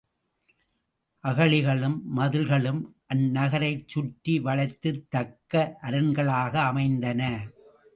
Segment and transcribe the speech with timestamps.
[1.23, 2.81] அகழிகளும், மதில்களும்
[3.13, 5.77] அந்நகரைச் சுற்றி வளைத்துத் தக்க
[5.81, 7.47] அரண்களாக அமைந்தன.